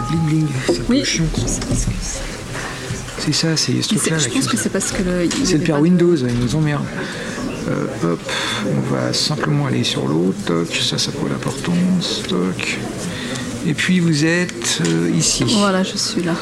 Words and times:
fait 0.00 0.02
bling 0.14 0.26
bling. 0.26 0.46
C'est 0.66 0.72
un 0.80 0.84
Oui. 0.88 0.98
peu 1.00 1.04
chiant. 1.04 1.24
C'est 3.18 3.32
ça, 3.32 3.56
c'est 3.56 3.82
ce 3.82 3.88
truc-là. 3.88 4.18
Je 4.18 4.28
pense 4.28 4.46
que 4.46 4.56
c'est 4.56 4.68
parce 4.68 4.92
que 4.92 5.02
le. 5.02 5.28
C'est 5.44 5.54
le 5.58 5.64
père 5.64 5.80
Windows, 5.80 6.14
il 6.16 6.38
nous 6.38 6.54
emmerde. 6.54 6.84
Euh, 7.68 8.12
hop, 8.12 8.20
on 8.66 8.94
va 8.94 9.12
simplement 9.12 9.66
aller 9.66 9.82
sur 9.82 10.06
l'autre. 10.06 10.38
Toc, 10.46 10.68
ça, 10.72 10.98
ça 10.98 11.10
pour 11.10 11.28
l'importance. 11.28 12.22
Toc. 12.28 12.78
Et 13.66 13.74
puis 13.74 13.98
vous 13.98 14.24
êtes 14.24 14.80
euh, 14.86 15.10
ici. 15.16 15.44
Voilà, 15.58 15.82
je 15.82 15.96
suis 15.96 16.22
là. 16.22 16.34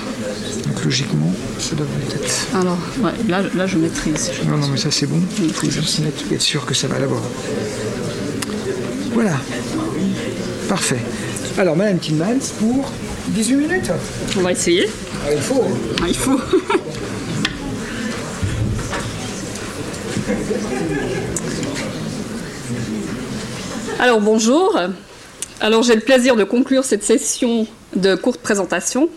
Donc 0.66 0.84
logiquement, 0.84 1.32
ça 1.58 1.74
devrait 1.74 1.94
être. 2.14 2.48
Alors, 2.54 2.76
ouais, 3.00 3.12
là, 3.28 3.42
là 3.54 3.66
je 3.66 3.78
maîtrise. 3.78 4.30
Je- 4.38 4.46
Non, 4.50 4.58
non, 4.58 4.68
mais 4.68 4.76
ça 4.76 4.90
c'est 4.90 5.06
bon. 5.06 5.20
Il 5.42 5.52
faut 5.54 5.70
juste 5.70 6.00
être 6.30 6.42
sûr 6.42 6.66
que 6.66 6.74
ça 6.74 6.88
va 6.88 6.98
là-bas. 6.98 7.22
Voilà. 9.14 9.36
Parfait. 10.68 10.98
Alors, 11.56 11.76
Madame 11.76 11.98
Tillmans, 11.98 12.40
pour 12.58 12.90
18 13.28 13.56
minutes. 13.56 13.90
On 14.38 14.42
va 14.42 14.52
essayer. 14.52 14.88
Ah, 15.26 15.32
il 15.32 15.40
faut. 15.40 15.62
hein. 15.62 15.76
Ah, 16.02 16.04
il 16.08 16.16
faut. 16.16 16.38
Alors 23.98 24.20
bonjour. 24.20 24.78
Alors 25.60 25.82
j'ai 25.82 25.94
le 25.94 26.00
plaisir 26.00 26.36
de 26.36 26.44
conclure 26.44 26.84
cette 26.84 27.04
session 27.04 27.66
de 27.96 28.14
courte 28.14 28.40
présentation. 28.40 29.08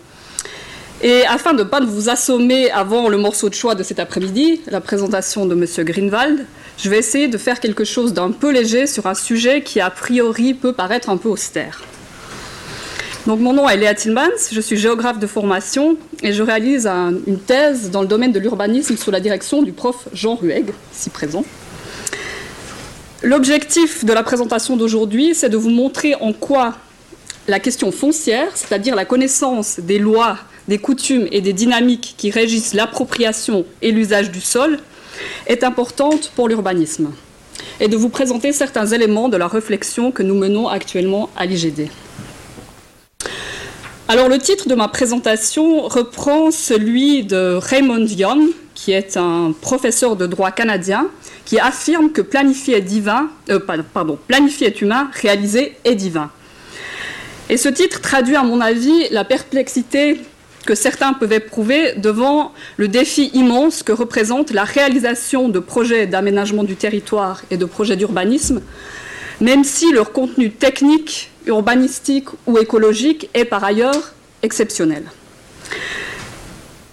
Et 1.02 1.24
afin 1.26 1.52
de 1.52 1.60
ne 1.62 1.68
pas 1.68 1.80
vous 1.80 2.08
assommer 2.08 2.70
avant 2.70 3.08
le 3.08 3.18
morceau 3.18 3.48
de 3.48 3.54
choix 3.54 3.74
de 3.76 3.82
cet 3.84 4.00
après-midi, 4.00 4.60
la 4.66 4.80
présentation 4.80 5.46
de 5.46 5.54
M. 5.54 5.84
Greenwald, 5.84 6.44
je 6.76 6.88
vais 6.90 6.98
essayer 6.98 7.28
de 7.28 7.38
faire 7.38 7.60
quelque 7.60 7.84
chose 7.84 8.12
d'un 8.12 8.32
peu 8.32 8.50
léger 8.50 8.86
sur 8.88 9.06
un 9.06 9.14
sujet 9.14 9.62
qui 9.62 9.80
a 9.80 9.90
priori 9.90 10.54
peut 10.54 10.72
paraître 10.72 11.08
un 11.10 11.16
peu 11.16 11.28
austère. 11.28 11.82
Donc 13.28 13.40
mon 13.40 13.52
nom 13.52 13.68
est 13.68 13.76
Léa 13.76 13.92
Tillmans, 13.94 14.30
je 14.50 14.58
suis 14.58 14.78
géographe 14.78 15.18
de 15.18 15.26
formation 15.26 15.98
et 16.22 16.32
je 16.32 16.42
réalise 16.42 16.86
un- 16.86 17.12
une 17.26 17.38
thèse 17.38 17.90
dans 17.90 18.00
le 18.00 18.08
domaine 18.08 18.32
de 18.32 18.38
l'urbanisme 18.38 18.96
sous 18.96 19.10
la 19.10 19.20
direction 19.20 19.60
du 19.62 19.72
prof 19.72 20.08
Jean 20.14 20.34
Rueg, 20.34 20.70
ici 20.96 21.10
présent. 21.10 21.44
L'objectif 23.22 24.06
de 24.06 24.14
la 24.14 24.22
présentation 24.22 24.78
d'aujourd'hui, 24.78 25.34
c'est 25.34 25.50
de 25.50 25.58
vous 25.58 25.68
montrer 25.68 26.14
en 26.14 26.32
quoi 26.32 26.76
la 27.48 27.60
question 27.60 27.92
foncière, 27.92 28.48
c'est-à-dire 28.54 28.96
la 28.96 29.04
connaissance 29.04 29.78
des 29.78 29.98
lois, 29.98 30.38
des 30.66 30.78
coutumes 30.78 31.28
et 31.30 31.42
des 31.42 31.52
dynamiques 31.52 32.14
qui 32.16 32.30
régissent 32.30 32.72
l'appropriation 32.72 33.66
et 33.82 33.92
l'usage 33.92 34.30
du 34.30 34.40
sol, 34.40 34.78
est 35.46 35.64
importante 35.64 36.32
pour 36.34 36.48
l'urbanisme, 36.48 37.10
et 37.78 37.88
de 37.88 37.96
vous 37.98 38.08
présenter 38.08 38.54
certains 38.54 38.86
éléments 38.86 39.28
de 39.28 39.36
la 39.36 39.48
réflexion 39.48 40.12
que 40.12 40.22
nous 40.22 40.34
menons 40.34 40.66
actuellement 40.66 41.28
à 41.36 41.44
l'IGD. 41.44 41.90
Alors 44.10 44.30
le 44.30 44.38
titre 44.38 44.70
de 44.70 44.74
ma 44.74 44.88
présentation 44.88 45.82
reprend 45.82 46.50
celui 46.50 47.24
de 47.24 47.58
Raymond 47.60 48.06
Young, 48.06 48.40
qui 48.74 48.92
est 48.92 49.18
un 49.18 49.52
professeur 49.60 50.16
de 50.16 50.24
droit 50.24 50.50
canadien, 50.50 51.08
qui 51.44 51.60
affirme 51.60 52.10
que 52.10 52.22
planifier 52.22 52.78
est 52.78 52.80
divin, 52.80 53.28
euh, 53.50 53.60
pardon, 53.92 54.18
planifier 54.26 54.68
est 54.68 54.80
humain, 54.80 55.10
réaliser 55.12 55.76
est 55.84 55.94
divin. 55.94 56.30
Et 57.50 57.58
ce 57.58 57.68
titre 57.68 58.00
traduit 58.00 58.34
à 58.34 58.44
mon 58.44 58.62
avis 58.62 59.10
la 59.10 59.26
perplexité 59.26 60.18
que 60.64 60.74
certains 60.74 61.12
peuvent 61.12 61.34
éprouver 61.34 61.92
devant 61.98 62.52
le 62.78 62.88
défi 62.88 63.30
immense 63.34 63.82
que 63.82 63.92
représente 63.92 64.52
la 64.52 64.64
réalisation 64.64 65.50
de 65.50 65.58
projets 65.58 66.06
d'aménagement 66.06 66.64
du 66.64 66.76
territoire 66.76 67.42
et 67.50 67.58
de 67.58 67.66
projets 67.66 67.96
d'urbanisme, 67.96 68.62
même 69.40 69.64
si 69.64 69.92
leur 69.92 70.12
contenu 70.12 70.50
technique, 70.50 71.30
urbanistique 71.46 72.28
ou 72.46 72.58
écologique 72.58 73.30
est 73.34 73.44
par 73.44 73.64
ailleurs 73.64 74.14
exceptionnel. 74.42 75.04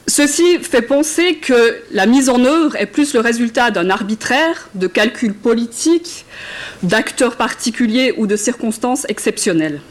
Ceci 0.07 0.59
fait 0.59 0.83
penser 0.83 1.37
que 1.37 1.81
la 1.91 2.05
mise 2.05 2.29
en 2.29 2.43
œuvre 2.45 2.75
est 2.75 2.85
plus 2.85 3.13
le 3.13 3.19
résultat 3.19 3.71
d'un 3.71 3.89
arbitraire, 3.89 4.69
de 4.75 4.87
calculs 4.87 5.33
politiques, 5.33 6.25
d'acteurs 6.83 7.35
particuliers 7.35 8.13
ou 8.17 8.27
de 8.27 8.35
circonstances 8.35 9.05
exceptionnelles. 9.09 9.81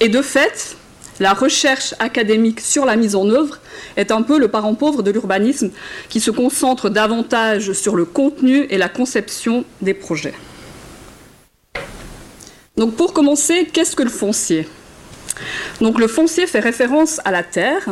Et 0.00 0.08
de 0.08 0.22
fait, 0.22 0.76
la 1.18 1.32
recherche 1.32 1.94
académique 1.98 2.60
sur 2.60 2.84
la 2.84 2.94
mise 2.94 3.16
en 3.16 3.28
œuvre 3.28 3.58
est 3.96 4.12
un 4.12 4.22
peu 4.22 4.38
le 4.38 4.48
parent 4.48 4.74
pauvre 4.74 5.02
de 5.02 5.10
l'urbanisme 5.10 5.70
qui 6.08 6.20
se 6.20 6.30
concentre 6.30 6.88
davantage 6.88 7.72
sur 7.72 7.96
le 7.96 8.04
contenu 8.04 8.66
et 8.70 8.78
la 8.78 8.88
conception 8.88 9.64
des 9.82 9.94
projets. 9.94 10.34
Donc 12.76 12.94
pour 12.94 13.14
commencer, 13.14 13.66
qu'est-ce 13.72 13.96
que 13.96 14.02
le 14.02 14.10
foncier? 14.10 14.68
Donc 15.80 15.98
le 15.98 16.08
foncier 16.08 16.46
fait 16.46 16.60
référence 16.60 17.22
à 17.24 17.30
la 17.30 17.42
terre, 17.42 17.88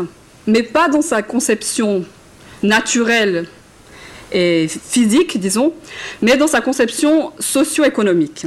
mais 0.47 0.62
pas 0.62 0.91
dans 0.91 1.00
sa 1.00 1.22
conception 1.22 2.05
naturelle 2.62 3.47
et 4.31 4.69
physique, 4.69 5.41
disons, 5.41 5.72
mais 6.21 6.37
dans 6.37 6.47
sa 6.47 6.61
conception 6.61 7.33
socio-économique. 7.39 8.45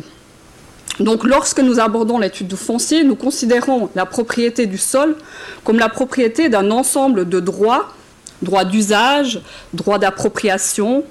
Donc 0.99 1.23
lorsque 1.23 1.59
nous 1.59 1.79
abordons 1.79 2.19
l'étude 2.19 2.47
du 2.47 2.55
foncier, 2.55 3.03
nous 3.03 3.15
considérons 3.15 3.89
la 3.95 4.05
propriété 4.05 4.67
du 4.67 4.77
sol 4.77 5.15
comme 5.63 5.79
la 5.79 5.89
propriété 5.89 6.49
d'un 6.49 6.69
ensemble 6.69 7.27
de 7.27 7.39
droits, 7.39 7.91
droits 8.43 8.65
d'usage, 8.65 9.41
droits 9.73 9.97
d'appropriation, 9.97 11.03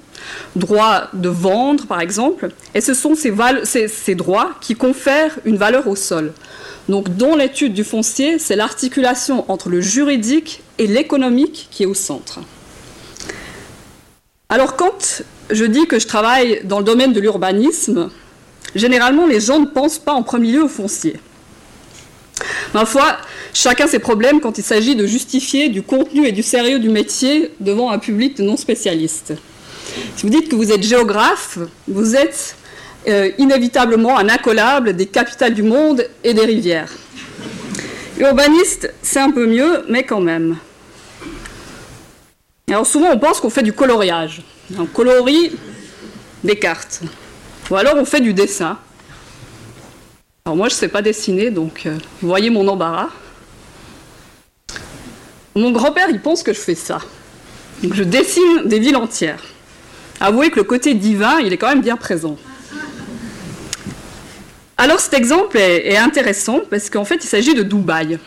droit 0.55 1.09
de 1.13 1.29
vendre, 1.29 1.87
par 1.87 2.01
exemple, 2.01 2.51
et 2.75 2.81
ce 2.81 2.95
sont 2.95 3.15
ces, 3.15 3.33
ces 3.89 4.15
droits 4.15 4.51
qui 4.61 4.75
confèrent 4.75 5.39
une 5.45 5.57
valeur 5.57 5.87
au 5.89 5.97
sol. 5.97 6.33
Donc, 6.89 7.17
dans 7.17 7.35
l'étude 7.35 7.73
du 7.73 7.85
foncier, 7.85 8.39
c'est 8.39 8.57
l'articulation 8.57 9.45
entre 9.51 9.69
le 9.69 9.81
juridique 9.81 10.63
et 10.79 10.87
l'économique 10.87 11.69
qui 11.71 11.83
est 11.83 11.87
au 11.87 11.95
centre. 11.95 12.41
Alors, 14.49 14.77
quand 14.77 15.25
je 15.51 15.65
dis 15.65 15.87
que 15.87 15.99
je 15.99 16.07
travaille 16.07 16.61
dans 16.65 16.79
le 16.79 16.85
domaine 16.85 17.13
de 17.13 17.21
l'urbanisme, 17.21 18.11
généralement, 18.77 19.27
les 19.27 19.41
gens 19.41 19.59
ne 19.59 19.67
pensent 19.67 19.99
pas 19.99 20.13
en 20.13 20.23
premier 20.23 20.53
lieu 20.53 20.63
au 20.63 20.69
foncier. 20.69 21.17
Ma 22.75 22.85
foi, 22.85 23.17
chacun 23.53 23.87
ses 23.87 23.99
problèmes 23.99 24.41
quand 24.41 24.59
il 24.59 24.65
s'agit 24.65 24.95
de 24.95 25.07
justifier 25.07 25.69
du 25.69 25.83
contenu 25.83 26.27
et 26.27 26.33
du 26.33 26.43
sérieux 26.43 26.79
du 26.79 26.89
métier 26.89 27.51
devant 27.59 27.91
un 27.91 27.99
public 27.99 28.37
de 28.37 28.43
non 28.43 28.57
spécialistes. 28.57 29.35
Si 30.17 30.23
vous 30.23 30.31
dites 30.31 30.49
que 30.49 30.57
vous 30.57 30.73
êtes 30.73 30.83
géographe, 30.83 31.59
vous 31.89 32.17
êtes 32.17 32.57
euh, 33.09 33.31
inévitablement 33.39 34.19
un 34.19 34.29
incollable 34.29 34.95
des 34.95 35.07
capitales 35.07 35.55
du 35.55 35.63
monde 35.63 36.07
et 36.25 36.35
des 36.35 36.45
rivières. 36.45 36.91
Urbaniste, 38.19 38.93
c'est 39.03 39.21
un 39.21 39.31
peu 39.31 39.47
mieux, 39.47 39.85
mais 39.89 40.05
quand 40.05 40.21
même. 40.21 40.57
Alors 42.69 42.87
souvent, 42.87 43.11
on 43.13 43.19
pense 43.19 43.41
qu'on 43.41 43.51
fait 43.51 43.63
du 43.63 43.73
coloriage. 43.73 44.43
On 44.77 44.87
colorie 44.87 45.53
des 46.43 46.59
cartes. 46.59 47.03
Ou 47.71 47.77
alors 47.77 47.95
on 47.97 48.05
fait 48.05 48.21
du 48.21 48.35
dessin. 48.35 48.79
Alors 50.45 50.57
moi, 50.57 50.69
je 50.69 50.75
ne 50.75 50.79
sais 50.79 50.89
pas 50.89 51.03
dessiner, 51.03 51.51
donc 51.51 51.85
euh, 51.87 51.97
vous 52.21 52.29
voyez 52.29 52.51
mon 52.51 52.67
embarras. 52.67 53.09
Mon 55.55 55.71
grand-père, 55.71 56.09
il 56.11 56.21
pense 56.21 56.43
que 56.43 56.53
je 56.53 56.61
fais 56.61 56.75
ça. 56.75 56.99
Donc 57.83 57.95
je 57.95 58.03
dessine 58.03 58.63
des 58.65 58.79
villes 58.79 58.97
entières. 58.97 59.43
Avouez 60.21 60.51
que 60.51 60.57
le 60.57 60.65
côté 60.65 60.95
divin, 60.95 61.39
il 61.41 61.53
est 61.53 61.57
quand 61.57 61.69
même 61.69 61.83
bien 61.83 61.97
présent. 61.97 62.37
Alors 64.79 65.01
cet 65.01 65.15
exemple 65.15 65.57
est, 65.57 65.97
intéressant 65.97 66.61
parce 66.71 66.91
qu'en 66.91 67.05
fait, 67.05 67.17
il 67.17 67.27
s'agit 67.27 67.55
de 67.55 67.63
Dubaï. 67.63 68.19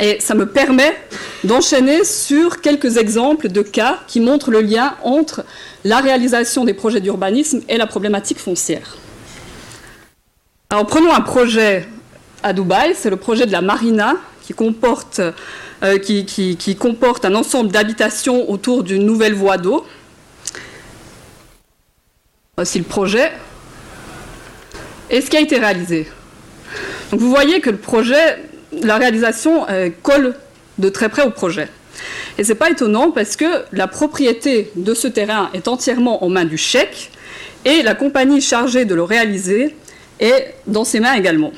Et 0.00 0.20
ça 0.20 0.34
me 0.34 0.46
permet 0.46 0.94
d'enchaîner 1.42 2.04
sur 2.04 2.60
quelques 2.60 2.98
exemples 2.98 3.48
de 3.48 3.62
cas 3.62 3.98
qui 4.06 4.20
montrent 4.20 4.50
le 4.50 4.60
lien 4.60 4.94
entre 5.02 5.44
la 5.84 5.98
réalisation 5.98 6.64
des 6.64 6.74
projets 6.74 7.00
d'urbanisme 7.00 7.62
et 7.68 7.76
la 7.76 7.86
problématique 7.86 8.38
foncière. 8.38 8.96
Alors 10.70 10.86
prenons 10.86 11.12
un 11.12 11.22
projet 11.22 11.88
à 12.42 12.52
Dubaï, 12.52 12.94
c'est 12.94 13.10
le 13.10 13.16
projet 13.16 13.46
de 13.46 13.52
la 13.52 13.62
Marina 13.62 14.16
qui 14.42 14.52
comporte, 14.54 15.20
euh, 15.20 15.32
un 15.82 17.34
ensemble 17.34 17.70
d'habitations 17.70 18.50
autour 18.50 18.82
d'une 18.82 19.04
nouvelle 19.04 19.34
voie 19.34 19.56
d'eau. 19.56 19.84
Voici 22.58 22.78
le 22.78 22.84
projet. 22.84 23.30
Et 25.10 25.20
ce 25.20 25.30
qui 25.30 25.36
a 25.36 25.40
été 25.40 25.58
réalisé. 25.58 26.08
Donc 27.12 27.20
vous 27.20 27.30
voyez 27.30 27.60
que 27.60 27.70
le 27.70 27.76
projet, 27.76 28.36
la 28.82 28.96
réalisation 28.96 29.64
euh, 29.70 29.90
colle 30.02 30.34
de 30.78 30.88
très 30.88 31.08
près 31.08 31.22
au 31.22 31.30
projet. 31.30 31.68
Et 32.36 32.42
c'est 32.42 32.56
pas 32.56 32.68
étonnant 32.68 33.12
parce 33.12 33.36
que 33.36 33.44
la 33.70 33.86
propriété 33.86 34.72
de 34.74 34.92
ce 34.92 35.06
terrain 35.06 35.50
est 35.54 35.68
entièrement 35.68 36.24
en 36.24 36.30
main 36.30 36.44
du 36.44 36.58
chèque 36.58 37.12
et 37.64 37.82
la 37.82 37.94
compagnie 37.94 38.40
chargée 38.40 38.84
de 38.84 38.96
le 38.96 39.04
réaliser 39.04 39.76
est 40.18 40.56
dans 40.66 40.82
ses 40.82 40.98
mains 40.98 41.14
également. 41.14 41.52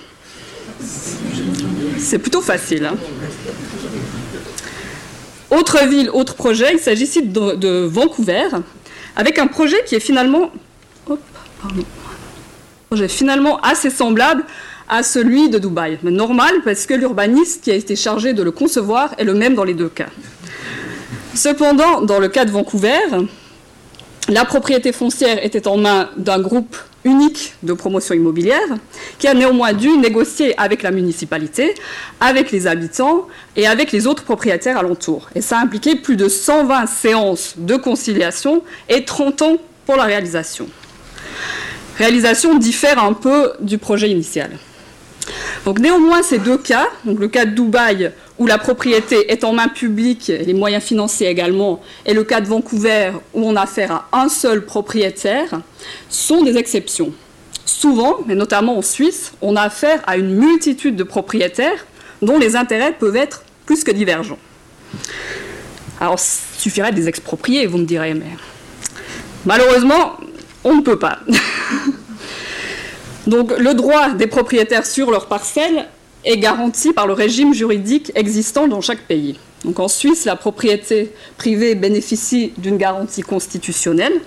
C'est 1.97 2.19
plutôt 2.19 2.43
facile. 2.43 2.85
hein. 2.85 2.99
Autre 5.50 5.88
ville, 5.88 6.11
autre 6.11 6.35
projet, 6.35 6.75
il 6.75 6.79
s'agit 6.79 7.05
ici 7.05 7.23
de, 7.23 7.87
Vancouver, 7.87 8.49
avec 9.17 9.38
un 9.38 9.47
projet 9.47 9.82
qui 9.87 9.94
est 9.94 10.00
finalement, 10.00 10.50
pardon, 11.62 11.84
projet 12.88 13.08
finalement 13.08 13.60
assez 13.60 13.90
semblable 13.90 14.44
à 14.88 15.02
celui 15.02 15.48
de 15.48 15.58
Dubaï. 15.58 15.98
Mais 16.02 16.10
normal 16.10 16.52
parce 16.64 16.86
que 16.86 16.94
l'urbaniste 16.94 17.62
qui 17.62 17.70
a 17.70 17.74
été 17.74 17.94
chargé 17.96 18.32
de 18.32 18.42
le 18.42 18.50
concevoir 18.50 19.14
est 19.18 19.24
le 19.24 19.34
même 19.34 19.54
dans 19.54 19.64
les 19.64 19.74
deux 19.74 19.88
cas. 19.88 20.08
Cependant, 21.34 22.02
dans 22.02 22.18
le 22.18 22.28
cas 22.28 22.44
de 22.44 22.50
Vancouver, 22.50 22.98
la 24.28 24.44
propriété 24.44 24.92
foncière 24.92 25.44
était 25.44 25.68
en 25.68 25.76
main 25.76 26.10
d'un 26.16 26.40
groupe 26.40 26.76
unique 27.04 27.54
de 27.62 27.72
promotion 27.72 28.14
immobilière 28.14 28.60
qui 29.18 29.26
a 29.26 29.34
néanmoins 29.34 29.72
dû 29.72 29.96
négocier 29.96 30.58
avec 30.60 30.82
la 30.82 30.90
municipalité, 30.90 31.74
avec 32.20 32.50
les 32.50 32.66
habitants 32.66 33.26
et 33.56 33.66
avec 33.66 33.92
les 33.92 34.06
autres 34.06 34.24
propriétaires 34.24 34.76
alentours. 34.76 35.30
Et 35.34 35.40
ça 35.40 35.58
a 35.58 35.62
impliqué 35.62 35.96
plus 35.96 36.16
de 36.16 36.28
120 36.28 36.86
séances 36.86 37.54
de 37.56 37.76
conciliation 37.76 38.62
et 38.88 39.04
30 39.04 39.42
ans 39.42 39.56
pour 39.86 39.96
la 39.96 40.04
réalisation. 40.04 40.68
Réalisation 41.98 42.56
diffère 42.56 43.02
un 43.02 43.12
peu 43.12 43.52
du 43.60 43.78
projet 43.78 44.08
initial. 44.08 44.50
Donc 45.64 45.78
néanmoins, 45.78 46.22
ces 46.22 46.38
deux 46.38 46.56
cas, 46.56 46.88
donc 47.04 47.20
le 47.20 47.28
cas 47.28 47.44
de 47.44 47.50
Dubaï 47.50 48.12
où 48.38 48.46
la 48.46 48.56
propriété 48.56 49.30
est 49.30 49.44
en 49.44 49.52
main 49.52 49.68
publique, 49.68 50.30
et 50.30 50.44
les 50.44 50.54
moyens 50.54 50.82
financiers 50.82 51.28
également, 51.28 51.82
et 52.06 52.14
le 52.14 52.24
cas 52.24 52.40
de 52.40 52.46
Vancouver 52.46 53.12
où 53.34 53.46
on 53.46 53.54
a 53.54 53.62
affaire 53.62 54.06
à 54.12 54.22
un 54.22 54.28
seul 54.30 54.64
propriétaire, 54.64 55.60
sont 56.08 56.42
des 56.42 56.56
exceptions. 56.56 57.12
Souvent, 57.66 58.20
mais 58.26 58.34
notamment 58.34 58.78
en 58.78 58.82
Suisse, 58.82 59.32
on 59.42 59.56
a 59.56 59.62
affaire 59.62 60.00
à 60.06 60.16
une 60.16 60.34
multitude 60.34 60.96
de 60.96 61.04
propriétaires 61.04 61.86
dont 62.22 62.38
les 62.38 62.56
intérêts 62.56 62.92
peuvent 62.92 63.16
être 63.16 63.42
plus 63.66 63.84
que 63.84 63.90
divergents. 63.90 64.38
Alors, 66.00 66.16
il 66.16 66.60
suffirait 66.60 66.92
de 66.92 66.96
les 66.96 67.08
exproprier, 67.08 67.66
vous 67.66 67.78
me 67.78 67.84
direz, 67.84 68.14
mais 68.14 68.30
malheureusement, 69.44 70.16
on 70.64 70.74
ne 70.74 70.82
peut 70.82 70.98
pas. 70.98 71.18
Donc, 73.26 73.56
le 73.58 73.74
droit 73.74 74.10
des 74.10 74.26
propriétaires 74.26 74.86
sur 74.86 75.10
leurs 75.10 75.26
parcelles 75.26 75.86
est 76.24 76.38
garanti 76.38 76.92
par 76.92 77.06
le 77.06 77.12
régime 77.12 77.54
juridique 77.54 78.12
existant 78.14 78.68
dans 78.68 78.80
chaque 78.80 79.02
pays. 79.02 79.38
Donc 79.64 79.78
en 79.78 79.88
Suisse, 79.88 80.24
la 80.24 80.36
propriété 80.36 81.12
privée 81.36 81.74
bénéficie 81.74 82.52
d'une 82.56 82.78
garantie 82.78 83.22
constitutionnelle, 83.22 84.20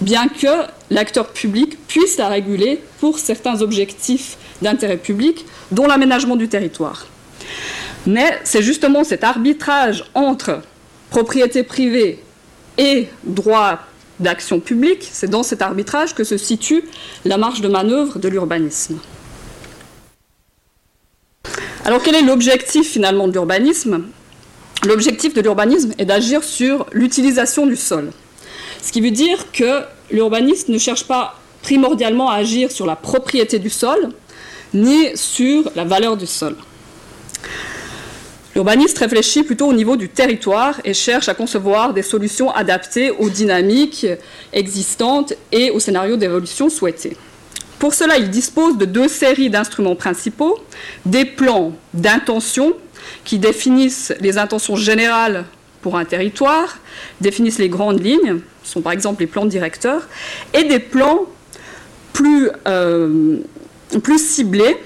bien 0.00 0.28
que 0.28 0.66
l'acteur 0.90 1.28
public 1.28 1.78
puisse 1.88 2.18
la 2.18 2.28
réguler 2.28 2.82
pour 3.00 3.18
certains 3.18 3.62
objectifs 3.62 4.36
d'intérêt 4.62 4.98
public, 4.98 5.46
dont 5.70 5.86
l'aménagement 5.86 6.36
du 6.36 6.48
territoire. 6.48 7.06
Mais 8.06 8.38
c'est 8.44 8.62
justement 8.62 9.02
cet 9.02 9.24
arbitrage 9.24 10.04
entre 10.14 10.60
propriété 11.10 11.62
privée 11.62 12.22
et 12.78 13.08
droit 13.24 13.80
d'action 14.20 14.60
publique, 14.60 15.08
c'est 15.12 15.28
dans 15.28 15.42
cet 15.42 15.62
arbitrage 15.62 16.14
que 16.14 16.24
se 16.24 16.36
situe 16.36 16.84
la 17.24 17.36
marge 17.36 17.60
de 17.60 17.68
manœuvre 17.68 18.18
de 18.18 18.28
l'urbanisme. 18.28 18.98
Alors 21.84 22.02
quel 22.02 22.14
est 22.14 22.22
l'objectif 22.22 22.90
finalement 22.90 23.28
de 23.28 23.32
l'urbanisme? 23.32 24.04
L'objectif 24.84 25.34
de 25.34 25.40
l'urbanisme 25.40 25.92
est 25.98 26.04
d'agir 26.04 26.42
sur 26.42 26.86
l'utilisation 26.92 27.66
du 27.66 27.76
sol. 27.76 28.10
Ce 28.82 28.92
qui 28.92 29.00
veut 29.00 29.10
dire 29.10 29.52
que 29.52 29.82
l'urbaniste 30.10 30.68
ne 30.68 30.78
cherche 30.78 31.04
pas 31.04 31.34
primordialement 31.62 32.30
à 32.30 32.36
agir 32.36 32.70
sur 32.70 32.86
la 32.86 32.96
propriété 32.96 33.58
du 33.58 33.70
sol, 33.70 34.10
ni 34.74 35.16
sur 35.16 35.70
la 35.74 35.84
valeur 35.84 36.16
du 36.16 36.26
sol. 36.26 36.56
L'urbaniste 38.56 38.96
réfléchit 38.96 39.42
plutôt 39.42 39.66
au 39.66 39.74
niveau 39.74 39.96
du 39.96 40.08
territoire 40.08 40.80
et 40.82 40.94
cherche 40.94 41.28
à 41.28 41.34
concevoir 41.34 41.92
des 41.92 42.00
solutions 42.00 42.50
adaptées 42.50 43.10
aux 43.10 43.28
dynamiques 43.28 44.06
existantes 44.54 45.34
et 45.52 45.70
aux 45.70 45.78
scénarios 45.78 46.16
d'évolution 46.16 46.70
souhaités. 46.70 47.18
Pour 47.78 47.92
cela, 47.92 48.16
il 48.16 48.30
dispose 48.30 48.78
de 48.78 48.86
deux 48.86 49.08
séries 49.08 49.50
d'instruments 49.50 49.94
principaux, 49.94 50.58
des 51.04 51.26
plans 51.26 51.74
d'intention 51.92 52.72
qui 53.26 53.38
définissent 53.38 54.14
les 54.22 54.38
intentions 54.38 54.74
générales 54.74 55.44
pour 55.82 55.98
un 55.98 56.06
territoire, 56.06 56.78
définissent 57.20 57.58
les 57.58 57.68
grandes 57.68 58.02
lignes, 58.02 58.40
ce 58.64 58.72
sont 58.72 58.80
par 58.80 58.92
exemple 58.94 59.20
les 59.20 59.26
plans 59.26 59.44
directeurs, 59.44 60.08
et 60.54 60.64
des 60.64 60.78
plans 60.78 61.26
plus, 62.14 62.48
euh, 62.66 63.36
plus 64.02 64.18
ciblés 64.18 64.78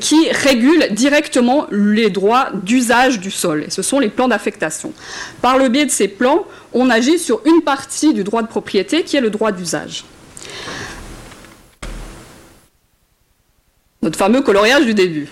qui 0.00 0.30
régulent 0.30 0.88
directement 0.90 1.66
les 1.70 2.10
droits 2.10 2.50
d'usage 2.62 3.20
du 3.20 3.30
sol. 3.30 3.64
Et 3.66 3.70
ce 3.70 3.82
sont 3.82 3.98
les 3.98 4.08
plans 4.08 4.28
d'affectation. 4.28 4.92
Par 5.40 5.58
le 5.58 5.68
biais 5.68 5.86
de 5.86 5.90
ces 5.90 6.08
plans, 6.08 6.46
on 6.72 6.90
agit 6.90 7.18
sur 7.18 7.40
une 7.46 7.62
partie 7.62 8.14
du 8.14 8.24
droit 8.24 8.42
de 8.42 8.48
propriété 8.48 9.02
qui 9.02 9.16
est 9.16 9.20
le 9.20 9.30
droit 9.30 9.52
d'usage. 9.52 10.04
notre 14.02 14.18
fameux 14.18 14.42
coloriage 14.42 14.86
du 14.86 14.94
début. 14.94 15.28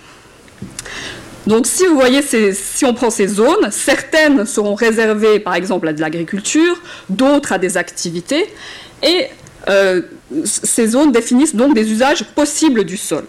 Donc 1.46 1.66
si 1.66 1.86
vous 1.86 1.94
voyez, 1.94 2.22
si 2.22 2.84
on 2.84 2.92
prend 2.92 3.10
ces 3.10 3.28
zones, 3.28 3.70
certaines 3.70 4.44
seront 4.46 4.74
réservées 4.74 5.38
par 5.38 5.54
exemple 5.54 5.86
à 5.88 5.92
de 5.92 6.00
l'agriculture, 6.00 6.80
d'autres 7.08 7.52
à 7.52 7.58
des 7.58 7.76
activités, 7.76 8.44
et 9.02 9.26
euh, 9.68 10.02
ces 10.44 10.88
zones 10.88 11.12
définissent 11.12 11.54
donc 11.54 11.74
des 11.74 11.90
usages 11.90 12.24
possibles 12.34 12.84
du 12.84 12.96
sol. 12.96 13.24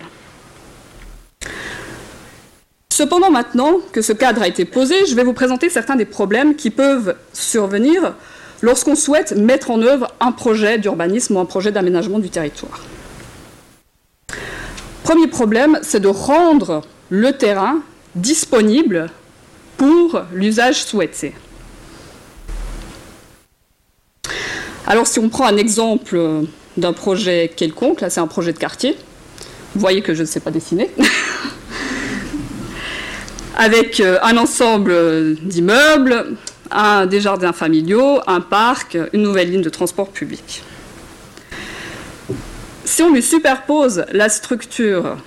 Cependant, 2.91 3.29
maintenant 3.29 3.79
que 3.91 4.01
ce 4.01 4.11
cadre 4.11 4.41
a 4.41 4.47
été 4.47 4.65
posé, 4.65 5.05
je 5.05 5.13
vais 5.13 5.23
vous 5.23 5.33
présenter 5.33 5.69
certains 5.69 5.95
des 5.95 6.05
problèmes 6.05 6.55
qui 6.55 6.71
peuvent 6.71 7.15
survenir 7.31 8.15
lorsqu'on 8.61 8.95
souhaite 8.95 9.33
mettre 9.33 9.69
en 9.69 9.81
œuvre 9.81 10.07
un 10.19 10.31
projet 10.31 10.79
d'urbanisme 10.79 11.35
ou 11.35 11.39
un 11.39 11.45
projet 11.45 11.71
d'aménagement 11.71 12.17
du 12.17 12.29
territoire. 12.29 12.81
Premier 15.03 15.27
problème, 15.27 15.79
c'est 15.83 15.99
de 15.99 16.07
rendre 16.07 16.81
le 17.09 17.33
terrain 17.33 17.81
disponible 18.15 19.09
pour 19.77 20.23
l'usage 20.33 20.83
souhaité. 20.83 21.33
Alors 24.88 25.05
si 25.05 25.19
on 25.19 25.29
prend 25.29 25.45
un 25.45 25.57
exemple 25.57 26.19
d'un 26.77 26.93
projet 26.93 27.51
quelconque, 27.55 28.01
là 28.01 28.09
c'est 28.09 28.19
un 28.19 28.27
projet 28.27 28.53
de 28.53 28.57
quartier, 28.57 28.97
vous 29.77 29.81
voyez 29.81 30.01
que 30.01 30.15
je 30.15 30.21
ne 30.21 30.25
sais 30.25 30.39
pas 30.39 30.50
dessiner, 30.50 30.89
avec 33.56 34.00
euh, 34.00 34.18
un 34.24 34.35
ensemble 34.38 35.35
d'immeubles, 35.35 36.35
des 37.09 37.21
jardins 37.21 37.53
familiaux, 37.53 38.19
un 38.25 38.41
parc, 38.41 38.97
une 39.13 39.21
nouvelle 39.21 39.51
ligne 39.51 39.62
de 39.62 39.69
transport 39.69 40.10
public. 40.10 40.63
Si 42.86 43.03
on 43.03 43.13
lui 43.13 43.22
superpose 43.22 44.05
la 44.12 44.29
structure 44.29 45.17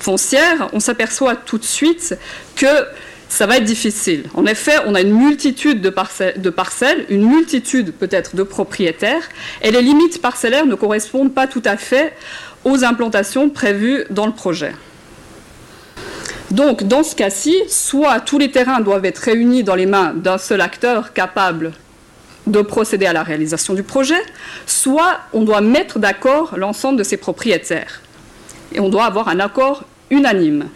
foncière, 0.00 0.68
on 0.72 0.80
s'aperçoit 0.80 1.36
tout 1.36 1.58
de 1.58 1.64
suite 1.64 2.18
que 2.56 2.84
ça 3.28 3.46
va 3.46 3.58
être 3.58 3.64
difficile. 3.64 4.24
En 4.34 4.46
effet, 4.46 4.74
on 4.84 4.96
a 4.96 5.00
une 5.00 5.16
multitude 5.16 5.80
de, 5.80 5.90
parcelles, 5.90 7.06
une 7.08 7.26
multitude 7.26 7.92
peut-être 7.92 8.34
de 8.34 8.42
propriétaires, 8.42 9.28
et 9.62 9.70
les 9.70 9.80
limites 9.80 10.20
parcellaires 10.20 10.66
ne 10.66 10.74
correspondent 10.74 11.32
pas 11.32 11.46
tout 11.46 11.62
à 11.64 11.76
fait 11.76 12.14
aux 12.64 12.84
implantations 12.84 13.50
prévues 13.50 14.04
dans 14.10 14.26
le 14.26 14.32
projet. 14.32 14.74
Donc, 16.50 16.82
dans 16.82 17.02
ce 17.02 17.16
cas-ci, 17.16 17.56
soit 17.68 18.20
tous 18.20 18.38
les 18.38 18.50
terrains 18.50 18.80
doivent 18.80 19.06
être 19.06 19.18
réunis 19.18 19.64
dans 19.64 19.74
les 19.74 19.86
mains 19.86 20.12
d'un 20.14 20.36
seul 20.36 20.60
acteur 20.60 21.14
capable 21.14 21.72
de 22.46 22.60
procéder 22.60 23.06
à 23.06 23.12
la 23.12 23.22
réalisation 23.22 23.72
du 23.74 23.82
projet, 23.82 24.20
soit 24.66 25.20
on 25.32 25.44
doit 25.44 25.60
mettre 25.60 25.98
d'accord 25.98 26.54
l'ensemble 26.56 26.98
de 26.98 27.04
ses 27.04 27.16
propriétaires. 27.16 28.02
Et 28.74 28.80
on 28.80 28.88
doit 28.88 29.04
avoir 29.04 29.28
un 29.28 29.40
accord 29.40 29.84
unanime. 30.10 30.68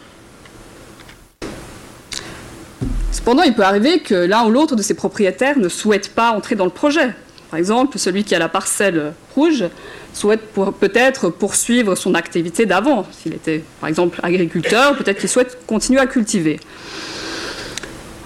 Cependant, 3.13 3.43
il 3.43 3.55
peut 3.55 3.65
arriver 3.65 4.01
que 4.01 4.15
l'un 4.15 4.47
ou 4.47 4.51
l'autre 4.51 4.77
de 4.77 4.83
ses 4.83 4.95
propriétaires 4.95 5.59
ne 5.59 5.69
souhaite 5.69 6.15
pas 6.15 6.31
entrer 6.31 6.55
dans 6.55 6.65
le 6.65 6.71
projet. 6.71 7.11
Par 7.57 7.61
exemple, 7.61 7.99
celui 7.99 8.23
qui 8.23 8.35
a 8.35 8.39
la 8.39 8.51
parcelle 8.51 9.15
rouge 9.35 9.65
souhaite 10.13 10.43
peut-être 10.79 11.31
poursuivre 11.31 11.95
son 11.95 12.15
activité 12.15 12.67
d'avant. 12.67 13.07
S'il 13.11 13.33
était, 13.33 13.65
par 13.81 13.89
exemple, 13.89 14.21
agriculteur, 14.23 14.95
peut-être 14.99 15.19
qu'il 15.19 15.31
souhaite 15.31 15.65
continuer 15.67 15.99
à 15.99 16.07
cultiver. 16.07 16.61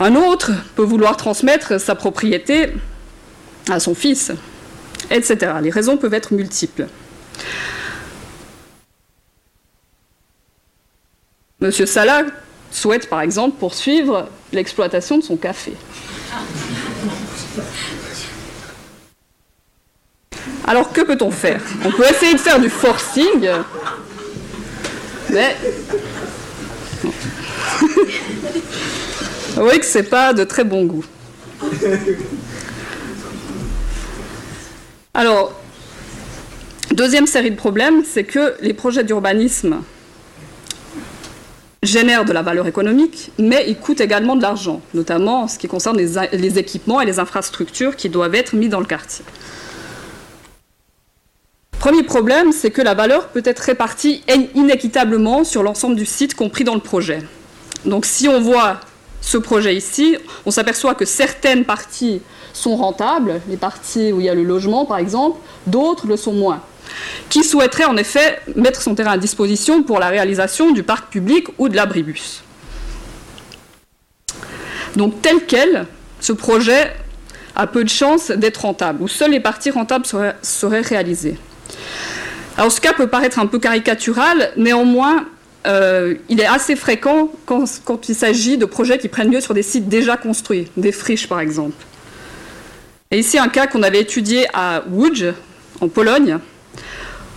Un 0.01 0.17
autre 0.17 0.51
peut 0.75 0.83
vouloir 0.83 1.17
transmettre 1.17 1.81
sa 1.81 1.95
propriété 1.95 2.73
à 3.71 3.79
son 3.79 3.95
fils, 3.95 4.33
etc. 5.13 5.53
Les 5.63 5.71
raisons 5.71 5.97
peuvent 5.97 6.15
être 6.15 6.35
multiples. 6.35 6.89
Monsieur 11.61 11.87
Salah 11.87 12.25
souhaite 12.73 13.09
par 13.09 13.21
exemple 13.21 13.59
poursuivre 13.61 14.29
l'exploitation 14.53 15.19
de 15.19 15.23
son 15.23 15.37
café. 15.37 15.75
Alors 20.71 20.93
que 20.93 21.01
peut-on 21.01 21.33
faire? 21.33 21.61
On 21.85 21.91
peut 21.91 22.09
essayer 22.09 22.33
de 22.33 22.39
faire 22.39 22.61
du 22.61 22.71
forcing, 22.71 23.51
mais 25.29 25.57
vous 29.51 29.63
voyez 29.65 29.81
que 29.81 29.85
c'est 29.85 30.05
pas 30.05 30.33
de 30.33 30.45
très 30.45 30.63
bon 30.63 30.85
goût. 30.85 31.05
Alors, 35.13 35.61
deuxième 36.93 37.27
série 37.27 37.51
de 37.51 37.57
problèmes, 37.57 38.05
c'est 38.05 38.23
que 38.23 38.55
les 38.61 38.73
projets 38.73 39.03
d'urbanisme 39.03 39.83
génère 41.83 42.25
de 42.25 42.33
la 42.33 42.43
valeur 42.43 42.69
économique, 42.69 43.33
mais 43.41 43.65
il 43.67 43.77
coûte 43.77 44.01
également 44.01 44.37
de 44.37 44.43
l'argent, 44.43 44.83
notamment 44.95 45.43
en 45.43 45.49
ce 45.49 45.59
qui 45.59 45.67
concerne 45.67 45.97
les, 45.97 46.59
équipements 46.61 47.01
et 47.01 47.07
les 47.07 47.19
infrastructures 47.19 47.97
qui 47.97 48.09
doivent 48.09 48.37
être 48.37 48.55
mis 48.55 48.69
dans 48.69 48.79
le 48.79 48.87
quartier. 48.87 49.25
Premier 51.91 52.05
problème, 52.05 52.53
c'est 52.53 52.71
que 52.71 52.83
la 52.83 52.95
valeur 52.95 53.31
peut 53.31 53.43
être 53.45 53.59
répartie 53.59 54.23
inéquitablement 54.55 55.43
sur 55.43 55.65
l'ensemble 55.65 55.97
du 55.97 56.07
site 56.07 56.37
compris 56.37 56.63
dans 56.63 56.77
le 56.77 56.81
projet. 56.81 57.19
Donc 57.85 58.07
si 58.07 58.29
on 58.29 58.41
voit 58.41 58.79
ce 59.21 59.37
projet 59.39 59.75
ici, 59.75 60.17
on 60.47 60.53
s'aperçoit 60.53 60.95
que 60.95 61.05
certaines 61.05 61.65
parties 61.65 62.23
sont 62.53 62.77
rentables, 62.77 63.41
les 63.49 63.57
parties 63.57 64.13
où 64.13 64.21
il 64.21 64.27
y 64.27 64.29
a 64.29 64.37
le 64.37 64.45
logement 64.45 64.87
par 64.87 64.99
exemple, 64.99 65.41
d'autres 65.67 66.07
le 66.07 66.17
sont 66.17 66.33
moins. 66.33 66.63
Qui 67.29 67.43
souhaiterait 67.43 67.87
en 67.87 67.97
effet 67.97 68.39
mettre 68.55 68.83
son 68.83 68.95
terrain 68.95 69.15
à 69.15 69.19
disposition 69.19 69.83
pour 69.83 69.99
la 69.99 70.11
réalisation 70.11 70.71
du 70.71 70.85
parc 70.85 71.11
public 71.11 71.49
ou 71.59 71.69
de 71.69 71.75
l'abribus 71.75 72.45
Donc 74.95 75.21
tel 75.23 75.45
quel, 75.45 75.89
ce 76.21 76.33
projet 76.33 76.93
a 77.57 77.67
peu 77.67 77.83
de 77.83 77.89
chances 77.89 78.31
d'être 78.31 78.59
rentable, 78.59 79.03
ou 79.03 79.09
seules 79.09 79.33
les 79.33 79.41
parties 79.41 79.73
rentables 79.73 80.07
seraient, 80.07 80.83
réalisées. 80.83 81.37
Alors 82.57 82.71
ce 82.71 82.81
cas 82.81 82.93
peut 82.93 83.07
paraître 83.07 83.39
un 83.39 83.47
peu 83.47 83.59
caricatural, 83.59 84.53
néanmoins, 84.57 85.27
euh, 85.67 86.15
il 86.29 86.41
est 86.41 86.47
assez 86.47 86.77
fréquent 86.77 87.31
quand, 87.47 88.09
il 88.09 88.15
s'agit 88.15 88.59
de 88.59 88.65
projets 88.65 88.99
qui 88.99 89.09
prennent 89.09 89.31
lieu 89.31 89.41
sur 89.41 89.55
des 89.55 89.63
sites 89.63 89.89
déjà 89.89 90.17
construits, 90.17 90.69
des 90.77 90.93
friches 90.93 91.29
par 91.29 91.41
exemple. 91.41 91.85
Et 93.11 93.19
ici, 93.19 93.39
un 93.39 93.49
cas 93.49 93.67
qu'on 93.67 93.83
avait 93.83 94.01
étudié 94.01 94.47
à 94.53 94.85
Łódź, 94.91 95.35
en 95.81 95.89
Pologne, 95.89 96.39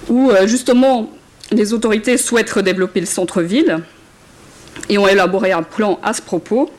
où 0.09 0.29
euh, 0.29 0.47
justement 0.47 1.09
les 1.51 1.73
autorités 1.73 2.17
souhaitent 2.17 2.51
redévelopper 2.51 2.99
le 2.99 3.05
centre-ville 3.05 3.79
et 4.89 4.97
ont 4.97 5.07
élaboré 5.07 5.51
un 5.51 5.63
plan 5.63 5.99
à 6.03 6.13
ce 6.13 6.21
propos, 6.21 6.71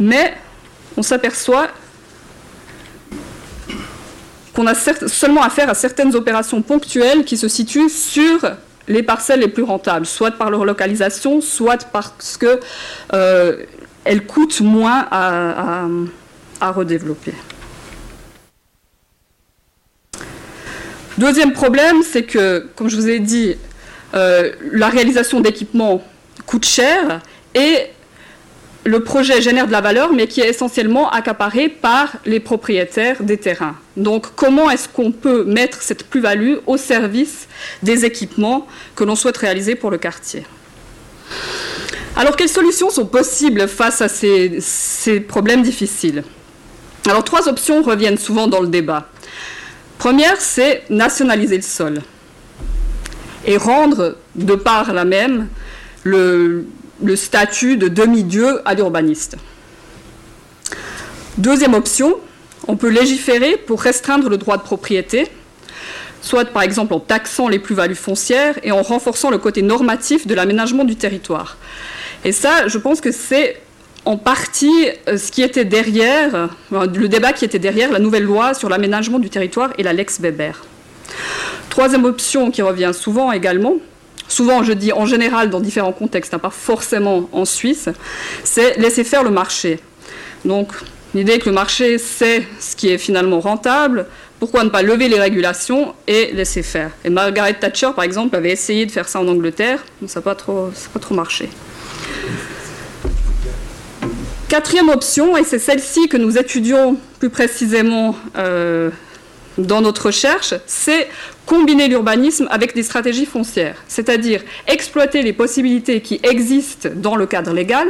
mais 0.00 0.34
on 0.96 1.02
s'aperçoit 1.02 1.68
qu'on 4.54 4.66
a 4.66 4.74
seulement 4.74 5.42
affaire 5.42 5.68
à 5.68 5.74
certaines 5.74 6.14
opérations 6.14 6.62
ponctuelles 6.62 7.24
qui 7.24 7.36
se 7.36 7.48
situent 7.48 7.90
sur 7.90 8.40
les 8.86 9.02
parcelles 9.02 9.40
les 9.40 9.48
plus 9.48 9.62
rentables, 9.62 10.06
soit 10.06 10.32
par 10.32 10.50
leur 10.50 10.64
localisation, 10.64 11.40
soit 11.40 11.84
parce 11.90 12.36
qu'elles 12.36 12.60
euh, 13.12 13.64
coûtent 14.26 14.60
moins 14.60 15.06
à 15.10 16.70
redévelopper. 16.70 17.34
Deuxième 21.16 21.52
problème, 21.52 22.02
c'est 22.02 22.24
que, 22.24 22.66
comme 22.74 22.88
je 22.88 22.96
vous 22.96 23.08
ai 23.08 23.20
dit, 23.20 23.54
euh, 24.14 24.52
la 24.72 24.88
réalisation 24.88 25.40
d'équipements 25.40 26.02
coûte 26.46 26.64
cher 26.64 27.20
et 27.54 27.86
le 28.84 29.00
projet 29.00 29.40
génère 29.40 29.66
de 29.66 29.72
la 29.72 29.80
valeur, 29.80 30.12
mais 30.12 30.26
qui 30.26 30.40
est 30.40 30.48
essentiellement 30.48 31.10
accaparé 31.10 31.68
par 31.68 32.12
les 32.26 32.38
propriétaires 32.38 33.22
des 33.22 33.38
terrains. 33.38 33.76
Donc 33.96 34.26
comment 34.36 34.70
est-ce 34.70 34.88
qu'on 34.88 35.10
peut 35.10 35.44
mettre 35.44 35.82
cette 35.82 36.04
plus-value 36.04 36.56
au 36.66 36.76
service 36.76 37.48
des 37.82 38.04
équipements 38.04 38.66
que 38.94 39.04
l'on 39.04 39.16
souhaite 39.16 39.38
réaliser 39.38 39.74
pour 39.74 39.90
le 39.90 39.98
quartier? 39.98 40.44
Alors 42.16 42.36
quelles 42.36 42.48
solutions 42.48 42.90
sont 42.90 43.06
possibles 43.06 43.66
face 43.68 44.02
à 44.02 44.08
ces, 44.08 45.20
problèmes 45.26 45.62
difficiles? 45.62 46.22
Alors 47.06 47.24
trois 47.24 47.48
options 47.48 47.82
reviennent 47.82 48.18
souvent 48.18 48.46
dans 48.46 48.60
le 48.60 48.68
débat. 48.68 49.08
Première, 49.98 50.40
c'est 50.40 50.82
nationaliser 50.90 51.56
le 51.56 51.62
sol 51.62 52.02
et 53.46 53.56
rendre, 53.56 54.16
de 54.34 54.54
par 54.54 54.92
la 54.92 55.04
même, 55.04 55.48
le, 56.02 56.66
statut 57.16 57.76
de 57.76 57.88
demi-dieu 57.88 58.60
à 58.64 58.74
l'urbaniste. 58.74 59.36
Deuxième 61.38 61.74
option, 61.74 62.16
on 62.68 62.76
peut 62.76 62.88
légiférer 62.88 63.56
pour 63.56 63.82
restreindre 63.82 64.28
le 64.28 64.36
droit 64.36 64.56
de 64.56 64.62
propriété, 64.62 65.28
soit 66.22 66.44
par 66.46 66.62
exemple 66.62 66.94
en 66.94 67.00
taxant 67.00 67.48
les 67.48 67.58
plus-values 67.58 67.94
foncières 67.94 68.58
et 68.62 68.72
en 68.72 68.82
renforçant 68.82 69.30
le 69.30 69.38
côté 69.38 69.62
normatif 69.62 70.26
de 70.26 70.34
l'aménagement 70.34 70.84
du 70.84 70.96
territoire. 70.96 71.56
Et 72.24 72.32
ça, 72.32 72.68
je 72.68 72.78
pense 72.78 73.00
que 73.00 73.12
c'est 73.12 73.60
en 74.04 74.16
partie 74.16 74.88
euh, 75.08 75.16
ce 75.16 75.32
qui 75.32 75.42
était 75.42 75.64
derrière, 75.64 76.48
le 76.70 77.08
débat 77.08 77.32
qui 77.32 77.44
était 77.44 77.58
derrière 77.58 77.90
la 77.90 77.98
nouvelle 77.98 78.24
loi 78.24 78.54
sur 78.54 78.68
l'aménagement 78.68 79.18
du 79.18 79.30
territoire 79.30 79.70
et 79.78 79.82
la 79.82 79.92
Lex 79.92 80.20
Weber. 80.20 80.64
Troisième 81.70 82.04
option 82.04 82.50
qui 82.50 82.62
revient 82.62 82.92
souvent 82.94 83.32
également, 83.32 83.74
souvent 84.28 84.62
je 84.62 84.72
dis 84.72 84.92
en 84.92 85.06
général 85.06 85.50
dans 85.50 85.60
différents 85.60 85.92
contextes, 85.92 86.34
hein, 86.34 86.38
pas 86.38 86.50
forcément 86.50 87.28
en 87.32 87.44
Suisse, 87.44 87.88
c'est 88.42 88.76
laisser 88.78 89.04
faire 89.04 89.22
le 89.22 89.30
marché. 89.30 89.80
Donc 90.44 90.68
l'idée 91.14 91.38
que 91.38 91.48
le 91.48 91.54
marché 91.54 91.98
sait 91.98 92.46
ce 92.60 92.76
qui 92.76 92.88
est 92.88 92.98
finalement 92.98 93.40
rentable, 93.40 94.06
pourquoi 94.38 94.64
ne 94.64 94.68
pas 94.68 94.82
lever 94.82 95.08
les 95.08 95.18
régulations 95.18 95.94
et 96.06 96.32
laisser 96.32 96.62
faire? 96.62 96.90
Et 97.04 97.10
Margaret 97.10 97.54
Thatcher, 97.54 97.90
par 97.94 98.04
exemple, 98.04 98.36
avait 98.36 98.50
essayé 98.50 98.84
de 98.84 98.90
faire 98.90 99.08
ça 99.08 99.20
en 99.20 99.28
Angleterre, 99.28 99.82
mais 100.02 100.08
ça 100.08 100.20
n'a 100.20 100.24
pas, 100.24 100.34
trop 100.34 100.70
marché. 101.12 101.48
Quatrième 104.48 104.90
option, 104.90 105.36
et 105.36 105.44
c'est 105.44 105.58
celle-ci 105.58 106.08
que 106.08 106.16
nous 106.16 106.36
étudions 106.36 106.98
plus 107.20 107.30
précisément 107.30 108.16
euh, 108.36 108.90
dans 109.58 109.80
notre 109.80 110.06
recherche, 110.06 110.54
c'est 110.66 111.08
combiner 111.46 111.88
l'urbanisme 111.88 112.48
avec 112.50 112.74
des 112.74 112.82
stratégies 112.82 113.26
foncières, 113.26 113.76
c'est-à-dire 113.88 114.42
exploiter 114.66 115.22
les 115.22 115.32
possibilités 115.32 116.00
qui 116.00 116.20
existent 116.22 116.88
dans 116.94 117.16
le 117.16 117.26
cadre 117.26 117.52
légal 117.52 117.88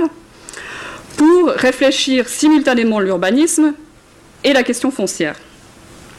pour 1.17 1.49
réfléchir 1.49 2.29
simultanément 2.29 3.01
l'urbanisme 3.01 3.75
et 4.43 4.53
la 4.53 4.63
question 4.63 4.91
foncière. 4.91 5.37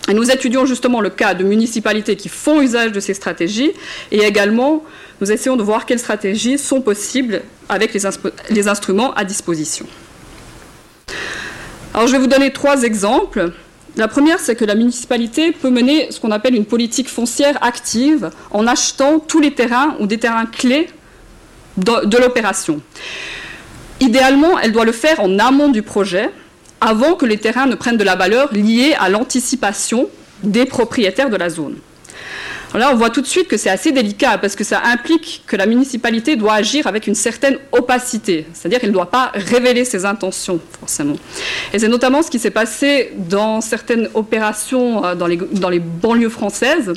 Et 0.07 0.13
nous 0.13 0.29
étudions 0.29 0.65
justement 0.65 1.01
le 1.01 1.09
cas 1.09 1.33
de 1.33 1.43
municipalités 1.43 2.15
qui 2.15 2.29
font 2.29 2.61
usage 2.61 2.91
de 2.91 2.99
ces 2.99 3.13
stratégies 3.13 3.71
et 4.11 4.19
également 4.19 4.83
nous 5.19 5.31
essayons 5.31 5.57
de 5.57 5.63
voir 5.63 5.85
quelles 5.85 5.99
stratégies 5.99 6.57
sont 6.57 6.81
possibles 6.81 7.41
avec 7.69 7.93
les 8.49 8.67
instruments 8.67 9.13
à 9.15 9.23
disposition. 9.23 9.87
Alors 11.93 12.07
je 12.07 12.11
vais 12.11 12.19
vous 12.19 12.27
donner 12.27 12.51
trois 12.51 12.83
exemples. 12.83 13.51
La 13.97 14.09
première, 14.09 14.39
c'est 14.39 14.55
que 14.55 14.65
la 14.65 14.75
municipalité 14.75 15.53
peut 15.53 15.69
mener 15.69 16.11
ce 16.11 16.19
qu'on 16.19 16.31
appelle 16.31 16.55
une 16.55 16.65
politique 16.65 17.09
foncière 17.09 17.57
active 17.63 18.29
en 18.51 18.67
achetant 18.67 19.19
tous 19.19 19.39
les 19.39 19.51
terrains 19.51 19.95
ou 19.99 20.07
des 20.07 20.17
terrains 20.17 20.45
clés 20.45 20.87
de, 21.77 22.17
l'opération. 22.17 22.81
Idéalement, 24.01 24.59
elle 24.59 24.73
doit 24.73 24.85
le 24.85 24.91
faire 24.91 25.21
en 25.21 25.39
amont 25.39 25.69
du 25.69 25.81
projet, 25.81 26.29
avant 26.81 27.15
que 27.15 27.25
les 27.25 27.37
terrains 27.37 27.67
ne 27.67 27.75
prennent 27.75 27.97
de 27.97 28.03
la 28.03 28.15
valeur 28.15 28.53
liée 28.53 28.95
à 28.99 29.09
l'anticipation 29.09 30.09
des 30.43 30.65
propriétaires 30.65 31.29
de 31.29 31.37
la 31.37 31.49
zone. 31.49 31.75
Là, 32.77 32.91
on 32.91 32.95
voit 32.95 33.09
tout 33.09 33.21
de 33.21 33.27
suite 33.27 33.47
que 33.47 33.55
c'est 33.55 33.69
assez 33.69 33.91
délicat 33.91 34.37
parce 34.37 34.55
que 34.55 34.65
ça 34.65 34.81
implique 34.83 35.43
que 35.47 35.55
la 35.55 35.65
municipalité 35.65 36.35
doit 36.35 36.55
agir 36.55 36.87
avec 36.87 37.07
une 37.07 37.15
certaine 37.15 37.57
opacité, 37.71 38.45
c'est-à-dire 38.53 38.79
qu'elle 38.79 38.89
ne 38.89 38.95
doit 38.95 39.09
pas 39.09 39.31
révéler 39.33 39.85
ses 39.85 40.03
intentions, 40.05 40.59
forcément. 40.79 41.15
Et 41.73 41.79
c'est 41.79 41.87
notamment 41.87 42.21
ce 42.21 42.29
qui 42.29 42.39
s'est 42.39 42.51
passé 42.51 43.13
dans 43.15 43.61
certaines 43.61 44.09
opérations 44.13 45.05
euh, 45.05 45.15
dans 45.15 45.27
les, 45.69 45.79
banlieues 45.79 46.29
françaises, 46.29 46.91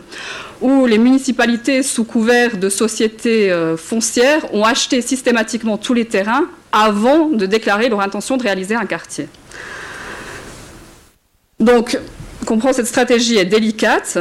où 0.60 0.86
les 0.86 0.98
municipalités, 0.98 1.82
sous 1.84 2.04
couvert 2.04 2.56
de 2.56 2.68
sociétés 2.68 3.52
euh, 3.52 3.76
foncières, 3.76 4.52
ont 4.52 4.64
acheté 4.64 5.00
systématiquement 5.00 5.78
tous 5.78 5.94
les 5.94 6.06
terrains 6.06 6.46
avant 6.72 7.28
de 7.28 7.46
déclarer 7.46 7.88
leur 7.88 8.00
intention 8.00 8.36
de 8.36 8.42
réaliser 8.42 8.74
un 8.74 8.86
quartier. 8.86 9.28
Donc, 11.60 11.98
on 12.42 12.46
comprend 12.46 12.72
cette 12.72 12.86
stratégie 12.86 13.36
est 13.36 13.44
délicate. 13.44 14.18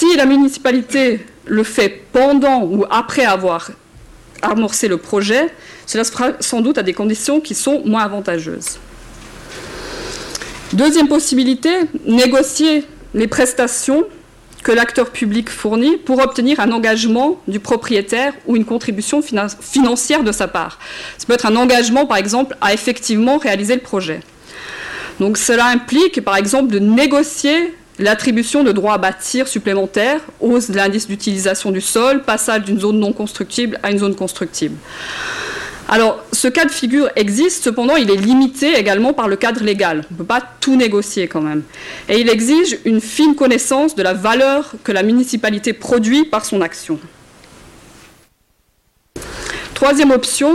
Si 0.00 0.16
la 0.16 0.24
municipalité 0.24 1.20
le 1.44 1.62
fait 1.62 1.90
pendant 2.10 2.62
ou 2.62 2.86
après 2.88 3.26
avoir 3.26 3.70
amorcé 4.40 4.88
le 4.88 4.96
projet, 4.96 5.52
cela 5.84 6.04
se 6.04 6.10
fera 6.10 6.30
sans 6.40 6.62
doute 6.62 6.78
à 6.78 6.82
des 6.82 6.94
conditions 6.94 7.38
qui 7.38 7.54
sont 7.54 7.82
moins 7.84 8.04
avantageuses. 8.04 8.78
Deuxième 10.72 11.06
possibilité, 11.06 11.68
négocier 12.06 12.86
les 13.12 13.26
prestations 13.26 14.04
que 14.62 14.72
l'acteur 14.72 15.10
public 15.10 15.50
fournit 15.50 15.98
pour 15.98 16.18
obtenir 16.20 16.60
un 16.60 16.72
engagement 16.72 17.38
du 17.46 17.60
propriétaire 17.60 18.32
ou 18.46 18.56
une 18.56 18.64
contribution 18.64 19.20
financière 19.20 20.24
de 20.24 20.32
sa 20.32 20.48
part. 20.48 20.78
Ça 21.18 21.26
peut 21.26 21.34
être 21.34 21.44
un 21.44 21.56
engagement, 21.56 22.06
par 22.06 22.16
exemple, 22.16 22.56
à 22.62 22.72
effectivement 22.72 23.36
réaliser 23.36 23.74
le 23.74 23.82
projet. 23.82 24.20
Donc 25.18 25.36
cela 25.36 25.66
implique, 25.66 26.24
par 26.24 26.36
exemple, 26.38 26.72
de 26.72 26.78
négocier 26.78 27.74
l'attribution 28.00 28.64
de 28.64 28.72
droits 28.72 28.94
à 28.94 28.98
bâtir 28.98 29.46
supplémentaires, 29.46 30.20
hausse 30.40 30.70
de 30.70 30.76
l'indice 30.76 31.06
d'utilisation 31.06 31.70
du 31.70 31.80
sol, 31.80 32.22
passage 32.22 32.62
d'une 32.64 32.80
zone 32.80 32.98
non 32.98 33.12
constructible 33.12 33.78
à 33.82 33.90
une 33.90 33.98
zone 33.98 34.14
constructible. 34.14 34.76
Alors, 35.88 36.24
ce 36.32 36.46
cas 36.46 36.64
de 36.64 36.70
figure 36.70 37.10
existe, 37.16 37.64
cependant, 37.64 37.96
il 37.96 38.10
est 38.10 38.16
limité 38.16 38.74
également 38.74 39.12
par 39.12 39.26
le 39.26 39.34
cadre 39.34 39.62
légal. 39.64 40.04
On 40.10 40.14
ne 40.14 40.18
peut 40.18 40.24
pas 40.24 40.40
tout 40.60 40.76
négocier 40.76 41.26
quand 41.26 41.40
même. 41.40 41.62
Et 42.08 42.20
il 42.20 42.28
exige 42.28 42.78
une 42.84 43.00
fine 43.00 43.34
connaissance 43.34 43.96
de 43.96 44.02
la 44.02 44.14
valeur 44.14 44.72
que 44.84 44.92
la 44.92 45.02
municipalité 45.02 45.72
produit 45.72 46.24
par 46.24 46.44
son 46.44 46.60
action. 46.60 46.98
troisième 49.74 50.10
option, 50.10 50.54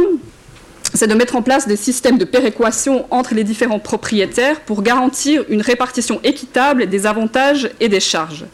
c'est 0.95 1.07
de 1.07 1.13
mettre 1.13 1.35
en 1.35 1.41
place 1.41 1.67
des 1.67 1.75
systèmes 1.75 2.17
de 2.17 2.25
péréquation 2.25 3.05
entre 3.11 3.33
les 3.33 3.43
différents 3.43 3.79
propriétaires 3.79 4.61
pour 4.61 4.81
garantir 4.81 5.43
une 5.49 5.61
répartition 5.61 6.19
équitable 6.23 6.87
des 6.87 7.05
avantages 7.05 7.69
et 7.79 7.89
des 7.89 7.99
charges. 7.99 8.45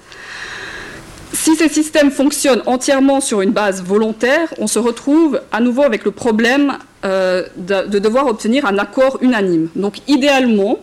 Si 1.33 1.55
ces 1.55 1.69
systèmes 1.69 2.12
fonctionnent 2.12 2.62
entièrement 2.65 3.21
sur 3.21 3.41
une 3.41 3.51
base 3.51 3.81
volontaire, 3.81 4.53
on 4.57 4.67
se 4.67 4.79
retrouve 4.79 5.41
à 5.51 5.62
nouveau 5.62 5.83
avec 5.83 6.03
le 6.03 6.12
problème 6.12 6.77
euh, 7.05 7.45
de, 7.55 7.88
de, 7.88 8.00
devoir 8.00 8.27
obtenir 8.27 8.65
un 8.65 8.77
accord 8.77 9.17
unanime. 9.21 9.69
Donc 9.75 10.00
idéalement, 10.07 10.79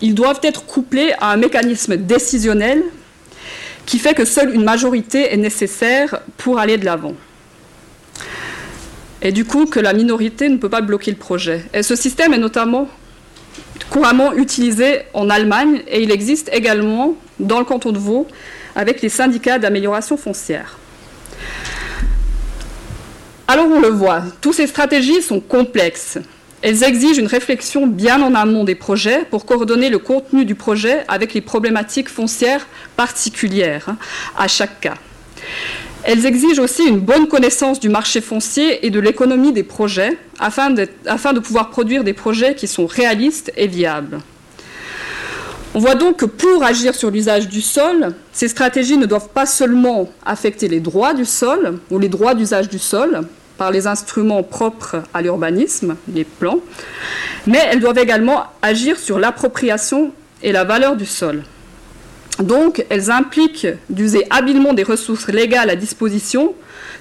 ils 0.00 0.14
doivent 0.14 0.40
être 0.42 0.64
couplés 0.64 1.12
à 1.20 1.32
un 1.32 1.36
mécanisme 1.36 1.96
décisionnel 1.96 2.82
qui 3.84 3.98
fait 3.98 4.14
que 4.14 4.24
seule 4.24 4.54
une 4.54 4.64
majorité 4.64 5.32
est 5.32 5.36
nécessaire 5.36 6.20
pour 6.36 6.58
aller 6.58 6.78
de 6.78 6.84
l'avant 6.84 7.14
et 9.24 9.32
du 9.32 9.44
coup 9.46 9.64
que 9.64 9.80
la 9.80 9.94
minorité 9.94 10.48
ne 10.48 10.58
peut 10.58 10.68
pas 10.68 10.82
bloquer 10.82 11.10
le 11.10 11.16
projet. 11.16 11.64
Et 11.72 11.82
ce 11.82 11.96
système 11.96 12.34
est 12.34 12.38
notamment 12.38 12.88
couramment 13.90 14.34
utilisé 14.34 15.00
en 15.14 15.30
Allemagne 15.30 15.82
et 15.88 16.02
il 16.02 16.12
existe 16.12 16.50
également 16.52 17.14
dans 17.40 17.58
le 17.58 17.64
canton 17.64 17.90
de 17.90 17.98
Vaud 17.98 18.28
avec 18.76 19.00
les 19.02 19.08
syndicats 19.08 19.58
d'amélioration 19.58 20.16
foncière. 20.16 20.78
Alors 23.48 23.66
on 23.66 23.80
le 23.80 23.88
voit, 23.88 24.22
toutes 24.40 24.54
ces 24.54 24.66
stratégies 24.66 25.22
sont 25.22 25.40
complexes. 25.40 26.18
Elles 26.62 26.82
exigent 26.82 27.18
une 27.18 27.26
réflexion 27.26 27.86
bien 27.86 28.22
en 28.22 28.34
amont 28.34 28.64
des 28.64 28.74
projets 28.74 29.24
pour 29.30 29.44
coordonner 29.44 29.90
le 29.90 29.98
contenu 29.98 30.44
du 30.44 30.54
projet 30.54 31.04
avec 31.08 31.34
les 31.34 31.42
problématiques 31.42 32.08
foncières 32.08 32.66
particulières 32.96 33.88
hein, 33.88 33.96
à 34.36 34.48
chaque 34.48 34.80
cas. 34.80 34.94
Elles 36.06 36.26
exigent 36.26 36.60
aussi 36.60 36.84
une 36.84 37.00
bonne 37.00 37.28
connaissance 37.28 37.80
du 37.80 37.88
marché 37.88 38.20
foncier 38.20 38.84
et 38.84 38.90
de 38.90 39.00
l'économie 39.00 39.52
des 39.52 39.62
projets 39.62 40.18
afin 40.38 40.70
de, 40.70 41.40
pouvoir 41.40 41.70
produire 41.70 42.04
des 42.04 42.12
projets 42.12 42.54
qui 42.54 42.66
sont 42.66 42.86
réalistes 42.86 43.50
et 43.56 43.66
viables. 43.66 44.20
On 45.74 45.78
voit 45.78 45.94
donc 45.94 46.18
que 46.18 46.26
pour 46.26 46.62
agir 46.62 46.94
sur 46.94 47.10
l'usage 47.10 47.48
du 47.48 47.62
sol, 47.62 48.14
ces 48.32 48.48
stratégies 48.48 48.98
ne 48.98 49.06
doivent 49.06 49.30
pas 49.30 49.46
seulement 49.46 50.10
affecter 50.26 50.68
les 50.68 50.78
droits 50.78 51.14
du 51.14 51.24
sol 51.24 51.78
ou 51.90 51.98
les 51.98 52.10
droits 52.10 52.34
d'usage 52.34 52.68
du 52.68 52.78
sol 52.78 53.22
par 53.56 53.70
les 53.70 53.86
instruments 53.86 54.42
propres 54.42 55.02
à 55.14 55.22
l'urbanisme, 55.22 55.96
les 56.12 56.24
plans, 56.24 56.60
mais 57.46 57.60
elles 57.70 57.80
doivent 57.80 57.98
également 57.98 58.44
agir 58.60 58.98
sur 58.98 59.18
l'appropriation 59.18 60.12
et 60.42 60.52
la 60.52 60.64
valeur 60.64 60.96
du 60.96 61.06
sol. 61.06 61.44
Donc, 62.38 62.84
elles 62.88 63.10
impliquent 63.10 63.68
d'user 63.88 64.26
habilement 64.30 64.72
des 64.72 64.82
ressources 64.82 65.28
légales 65.28 65.70
à 65.70 65.76
disposition, 65.76 66.54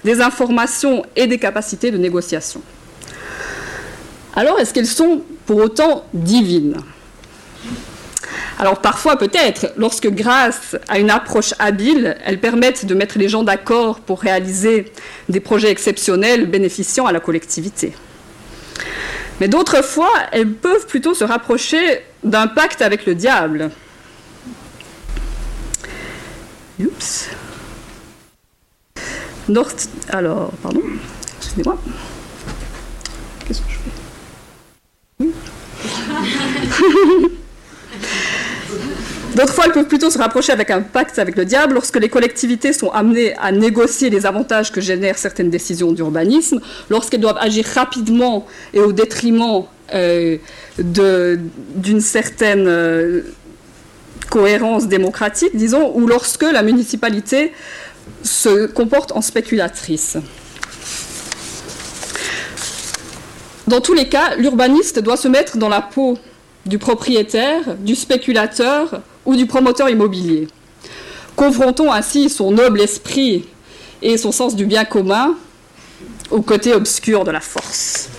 des 0.04 0.22
informations 0.22 1.04
et 1.16 1.28
des 1.28 1.40
capacités 1.40 1.92
de 1.92 1.98
négociation. 1.98 2.62
Alors, 4.36 4.60
est-ce 4.60 4.74
qu'elles 4.74 4.86
sont 4.86 5.22
pour 5.46 5.58
autant 5.58 6.06
divines? 6.14 6.78
Alors 8.60 8.80
parfois 8.80 9.18
peut-être, 9.18 9.74
lorsque 9.78 10.08
grâce 10.10 10.78
à 10.88 11.00
une 11.00 11.10
approche 11.10 11.54
habile, 11.60 12.16
elles 12.24 12.40
permettent 12.40 12.86
de 12.86 12.94
mettre 12.94 13.18
les 13.18 13.28
gens 13.28 13.44
d'accord 13.44 14.00
pour 14.00 14.22
réaliser 14.22 14.92
des 15.28 15.40
projets 15.40 15.70
exceptionnels 15.70 16.46
bénéficiant 16.46 17.06
à 17.06 17.12
la 17.12 17.20
collectivité. 17.20 17.94
Mais 19.40 19.48
d'autres 19.48 19.84
fois, 19.84 20.12
elles 20.32 20.52
peuvent 20.52 20.86
plutôt 20.86 21.14
se 21.14 21.24
rapprocher 21.24 22.02
d'un 22.24 22.48
pacte 22.48 22.82
avec 22.82 23.06
le 23.06 23.16
diable, 23.16 23.72
Oups. 26.80 27.30
Alors, 30.10 30.52
pardon. 30.62 30.82
Excusez-moi. 31.38 31.78
Qu'est-ce 33.46 33.62
que 33.62 33.68
je 33.70 33.76
fais? 33.76 33.92
D'autres 39.36 39.54
fois, 39.54 39.66
elles 39.66 39.72
peuvent 39.72 39.88
plutôt 39.88 40.10
se 40.12 40.18
rapprocher 40.18 40.52
avec 40.52 40.70
un 40.70 40.82
pacte 40.82 41.18
avec 41.18 41.36
le 41.36 41.46
diable 41.46 41.74
lorsque 41.74 42.00
les 42.00 42.10
collectivités 42.10 42.72
sont 42.72 42.90
amenées 42.92 43.36
à 43.38 43.52
négocier 43.52 44.10
les 44.10 44.26
avantages 44.26 44.72
que 44.72 44.80
génèrent 44.80 45.18
certaines 45.18 45.50
décisions 45.50 45.92
d'urbanisme, 45.92 46.62
lorsqu'elles 46.90 47.22
doivent 47.22 47.40
agir 47.40 47.66
rapidement 47.66 48.46
et 48.74 48.80
au 48.80 48.92
détriment 48.94 49.64
euh, 49.94 50.38
d'une 50.78 52.02
certaine 52.02 52.68
euh, 52.68 53.22
cohérence 54.26 54.88
démocratique, 54.88 55.56
disons, 55.56 55.92
ou 55.96 56.08
lorsque 56.08 56.44
la 56.44 56.64
municipalité 56.64 57.54
se 58.24 58.68
comporte 58.68 59.12
en 59.12 59.22
spéculatrice. 59.22 60.18
Dans 63.68 63.82
tous 63.82 63.94
les 63.94 64.10
cas, 64.10 64.36
l'urbaniste 64.36 65.00
doit 65.00 65.18
se 65.18 65.28
mettre 65.28 65.58
dans 65.58 65.70
la 65.70 65.82
peau 65.82 66.18
du 66.66 66.78
propriétaire, 66.78 67.76
du 67.78 67.96
spéculateur 67.96 69.02
ou 69.26 69.36
du 69.36 69.46
promoteur 69.46 69.90
immobilier. 69.90 70.48
Confrontons 71.36 71.92
ainsi 71.92 72.30
son 72.30 72.52
noble 72.52 72.82
esprit 72.82 73.46
et 74.02 74.18
son 74.18 74.32
sens 74.32 74.56
du 74.56 74.66
bien 74.66 74.86
commun 74.86 75.36
au 76.30 76.42
côté 76.42 76.74
obscur 76.74 77.24
de 77.24 77.32
la 77.32 77.40
force. 77.40 78.10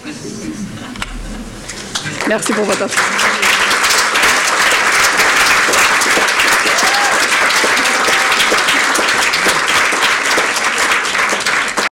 Merci 2.26 2.52
pour 2.52 2.64
votre 2.64 2.82
attention. 2.82 3.43